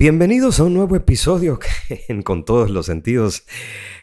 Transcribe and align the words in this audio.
Bienvenidos 0.00 0.60
a 0.60 0.62
un 0.62 0.74
nuevo 0.74 0.94
episodio 0.94 1.58
en 2.08 2.22
Con 2.22 2.44
todos 2.44 2.70
los 2.70 2.86
sentidos 2.86 3.42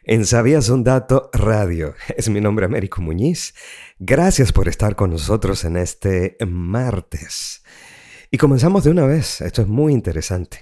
en 0.04 0.26
Sabías 0.26 0.68
un 0.68 0.84
Dato 0.84 1.30
Radio. 1.32 1.96
Es 2.18 2.28
mi 2.28 2.42
nombre 2.42 2.66
Américo 2.66 3.02
Muñiz. 3.02 3.54
Gracias 3.98 4.52
por 4.52 4.68
estar 4.68 4.98
con 4.98 5.12
nosotros 5.12 5.64
en 5.64 5.78
este 5.78 6.36
martes. 6.46 7.64
Y 8.30 8.38
comenzamos 8.38 8.84
de 8.84 8.90
una 8.90 9.06
vez. 9.06 9.40
Esto 9.40 9.62
es 9.62 9.70
muy 9.70 9.94
interesante 9.94 10.60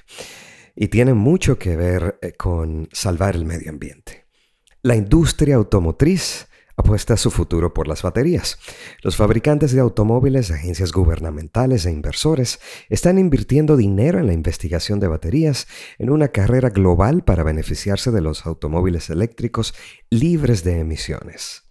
y 0.75 0.89
tiene 0.89 1.15
mucho 1.15 1.57
que 1.57 1.75
ver 1.77 2.19
eh, 2.21 2.33
con 2.33 2.87
salvar 2.91 3.35
el 3.35 3.45
medio 3.45 3.71
ambiente. 3.71 4.27
La 4.83 4.95
industria 4.95 5.55
automotriz 5.55 6.47
apuesta 6.75 7.17
su 7.17 7.31
futuro 7.31 7.73
por 7.73 7.87
las 7.87 8.01
baterías. 8.01 8.57
Los 9.01 9.15
fabricantes 9.15 9.71
de 9.71 9.81
automóviles, 9.81 10.51
agencias 10.51 10.91
gubernamentales 10.91 11.85
e 11.85 11.91
inversores 11.91 12.59
están 12.89 13.19
invirtiendo 13.19 13.77
dinero 13.77 14.19
en 14.19 14.27
la 14.27 14.33
investigación 14.33 14.99
de 14.99 15.07
baterías 15.07 15.67
en 15.97 16.09
una 16.09 16.29
carrera 16.29 16.69
global 16.69 17.23
para 17.23 17.43
beneficiarse 17.43 18.11
de 18.11 18.21
los 18.21 18.45
automóviles 18.45 19.09
eléctricos 19.09 19.73
libres 20.09 20.63
de 20.63 20.79
emisiones. 20.79 21.63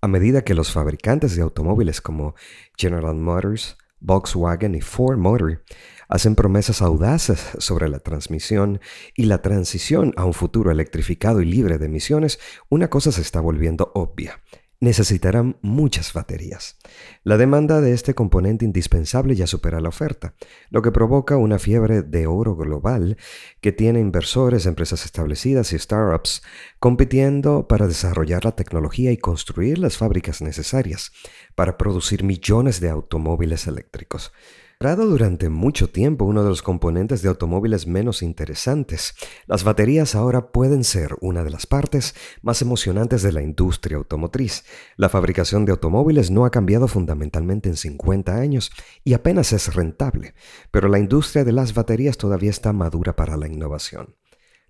A 0.00 0.08
medida 0.08 0.42
que 0.42 0.54
los 0.54 0.72
fabricantes 0.72 1.36
de 1.36 1.42
automóviles 1.42 2.00
como 2.00 2.34
General 2.76 3.14
Motors, 3.14 3.76
Volkswagen 4.02 4.74
y 4.74 4.80
Ford 4.80 5.16
Motor 5.16 5.62
hacen 6.08 6.34
promesas 6.34 6.82
audaces 6.82 7.40
sobre 7.58 7.88
la 7.88 8.00
transmisión 8.00 8.80
y 9.16 9.24
la 9.24 9.40
transición 9.40 10.12
a 10.16 10.26
un 10.26 10.34
futuro 10.34 10.70
electrificado 10.70 11.40
y 11.40 11.46
libre 11.46 11.78
de 11.78 11.86
emisiones, 11.86 12.38
una 12.68 12.90
cosa 12.90 13.12
se 13.12 13.22
está 13.22 13.40
volviendo 13.40 13.92
obvia. 13.94 14.42
Necesitarán 14.82 15.58
muchas 15.62 16.12
baterías. 16.12 16.76
La 17.22 17.36
demanda 17.36 17.80
de 17.80 17.92
este 17.92 18.16
componente 18.16 18.64
indispensable 18.64 19.36
ya 19.36 19.46
supera 19.46 19.80
la 19.80 19.90
oferta, 19.90 20.34
lo 20.70 20.82
que 20.82 20.90
provoca 20.90 21.36
una 21.36 21.60
fiebre 21.60 22.02
de 22.02 22.26
oro 22.26 22.56
global 22.56 23.16
que 23.60 23.70
tiene 23.70 24.00
inversores, 24.00 24.66
empresas 24.66 25.04
establecidas 25.04 25.72
y 25.72 25.78
startups 25.78 26.42
compitiendo 26.80 27.68
para 27.68 27.86
desarrollar 27.86 28.44
la 28.44 28.56
tecnología 28.56 29.12
y 29.12 29.18
construir 29.18 29.78
las 29.78 29.98
fábricas 29.98 30.42
necesarias 30.42 31.12
para 31.54 31.78
producir 31.78 32.24
millones 32.24 32.80
de 32.80 32.90
automóviles 32.90 33.68
eléctricos 33.68 34.32
durante 34.82 35.48
mucho 35.48 35.90
tiempo 35.90 36.24
uno 36.24 36.42
de 36.42 36.48
los 36.48 36.60
componentes 36.60 37.22
de 37.22 37.28
automóviles 37.28 37.86
menos 37.86 38.20
interesantes, 38.20 39.14
las 39.46 39.62
baterías 39.62 40.16
ahora 40.16 40.50
pueden 40.50 40.82
ser 40.82 41.14
una 41.20 41.44
de 41.44 41.50
las 41.50 41.68
partes 41.68 42.16
más 42.42 42.62
emocionantes 42.62 43.22
de 43.22 43.30
la 43.30 43.42
industria 43.42 43.96
automotriz. 43.96 44.64
La 44.96 45.08
fabricación 45.08 45.64
de 45.64 45.70
automóviles 45.70 46.32
no 46.32 46.44
ha 46.44 46.50
cambiado 46.50 46.88
fundamentalmente 46.88 47.68
en 47.68 47.76
50 47.76 48.34
años 48.34 48.72
y 49.04 49.14
apenas 49.14 49.52
es 49.52 49.72
rentable, 49.72 50.34
pero 50.72 50.88
la 50.88 50.98
industria 50.98 51.44
de 51.44 51.52
las 51.52 51.74
baterías 51.74 52.16
todavía 52.16 52.50
está 52.50 52.72
madura 52.72 53.14
para 53.14 53.36
la 53.36 53.46
innovación. 53.46 54.16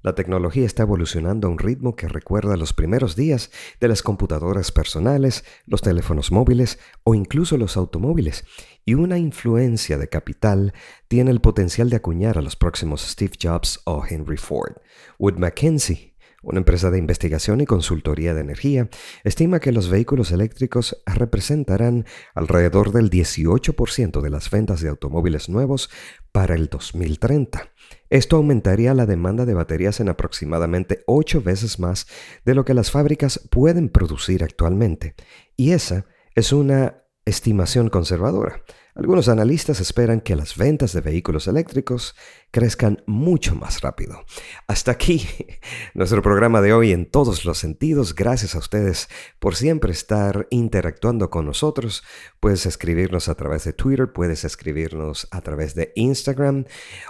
La 0.03 0.15
tecnología 0.15 0.67
está 0.67 0.83
evolucionando 0.83 1.47
a 1.47 1.51
un 1.51 1.59
ritmo 1.59 1.95
que 1.95 2.09
recuerda 2.09 2.57
los 2.57 2.73
primeros 2.73 3.15
días 3.15 3.51
de 3.81 3.87
las 3.87 4.03
computadoras 4.03 4.73
personales, 4.73 5.45
los 5.65 5.81
teléfonos 5.81 6.33
móviles 6.33 6.81
o 7.05 7.15
incluso 7.15 7.57
los 7.57 7.77
automóviles, 7.77 8.45
y 8.85 8.95
una 8.95 9.19
influencia 9.19 9.99
de 9.99 10.09
capital 10.09 10.75
tiene 11.07 11.31
el 11.31 11.41
potencial 11.41 11.89
de 11.89 11.97
acuñar 11.97 12.37
a 12.37 12.43
los 12.43 12.57
próximos 12.57 13.03
Steve 13.03 13.35
Jobs 13.41 13.81
o 13.85 14.05
Henry 14.05 14.37
Ford. 14.37 14.79
Wood 15.21 15.37
Mackenzie, 15.37 16.12
una 16.43 16.59
empresa 16.59 16.91
de 16.91 16.99
investigación 16.99 17.61
y 17.61 17.67
consultoría 17.67 18.35
de 18.35 18.41
energía, 18.41 18.89
estima 19.25 19.61
que 19.61 19.73
los 19.73 19.89
vehículos 19.89 20.33
eléctricos 20.33 21.03
representarán 21.07 22.05
alrededor 22.35 22.93
del 22.93 23.11
18% 23.11 24.21
de 24.21 24.31
las 24.31 24.51
ventas 24.51 24.81
de 24.81 24.89
automóviles 24.89 25.49
nuevos 25.49 25.91
para 26.33 26.55
el 26.55 26.69
2030. 26.69 27.71
Esto 28.11 28.37
aumentaría 28.37 28.95
la 28.95 29.07
demanda 29.07 29.47
de 29.47 29.55
baterías 29.55 30.01
en 30.01 30.09
aproximadamente 30.09 31.03
8 31.07 31.43
veces 31.43 31.79
más 31.79 32.07
de 32.45 32.55
lo 32.55 32.65
que 32.65 32.75
las 32.75 32.91
fábricas 32.91 33.41
pueden 33.51 33.89
producir 33.89 34.45
actualmente. 34.45 35.15
Y 35.57 35.73
esa 35.73 36.07
es 36.35 36.53
una 36.53 37.02
estimación 37.25 37.89
conservadora. 37.89 38.63
Algunos 38.95 39.29
analistas 39.29 39.81
esperan 39.81 40.21
que 40.21 40.37
las 40.37 40.55
ventas 40.55 40.93
de 40.93 41.01
vehículos 41.01 41.49
eléctricos 41.49 42.15
crezcan 42.51 43.03
mucho 43.07 43.55
más 43.55 43.81
rápido. 43.81 44.23
Hasta 44.67 44.91
aquí 44.91 45.27
nuestro 45.95 46.21
programa 46.21 46.61
de 46.61 46.75
hoy 46.75 46.93
en 46.93 47.07
todos 47.07 47.47
los 47.47 47.57
sentidos. 47.57 48.15
Gracias 48.15 48.55
a 48.55 48.59
ustedes 48.59 49.09
por 49.39 49.57
siempre 49.57 49.93
estar 49.93 50.47
interactuando 50.51 51.31
con 51.31 51.47
nosotros. 51.47 52.03
Puedes 52.39 52.67
escribirnos 52.67 53.29
a 53.31 53.35
través 53.35 53.65
de 53.65 53.73
Twitter, 53.73 54.13
puedes 54.13 54.45
escribirnos 54.45 55.27
a 55.31 55.41
través 55.41 55.75
de 55.75 55.93
Instagram 55.97 56.67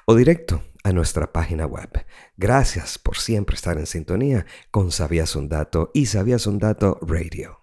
o 0.06 0.14
directo 0.14 0.62
a 0.84 0.92
nuestra 0.92 1.32
página 1.32 1.66
web. 1.66 2.06
Gracias 2.36 2.96
por 2.98 3.16
siempre 3.16 3.56
estar 3.56 3.76
en 3.78 3.86
sintonía 3.86 4.46
con 4.70 4.92
Sabías 4.92 5.34
un 5.34 5.48
Dato 5.48 5.90
y 5.94 6.06
Sabías 6.06 6.46
un 6.46 6.60
Dato 6.60 7.00
Radio. 7.02 7.61